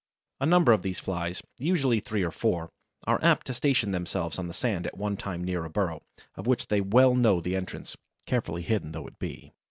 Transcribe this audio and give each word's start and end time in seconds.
A 0.39 0.47
number 0.47 0.71
of 0.71 0.81
these 0.81 0.99
Flies, 0.99 1.43
usually 1.59 1.99
three 1.99 2.23
or 2.23 2.31
four, 2.31 2.71
are 3.05 3.23
apt 3.23 3.45
to 3.45 3.53
station 3.53 3.91
themselves 3.91 4.39
on 4.39 4.47
the 4.47 4.53
sand 4.55 4.87
at 4.87 4.97
one 4.97 5.15
time 5.15 5.43
near 5.43 5.63
a 5.63 5.69
burrow, 5.69 6.01
of 6.33 6.47
which 6.47 6.69
they 6.69 6.81
well 6.81 7.13
know 7.13 7.39
the 7.39 7.55
entrance, 7.55 7.95
carefully 8.25 8.63
hidden 8.63 8.93
though 8.93 9.05
it 9.05 9.19
be. 9.19 9.53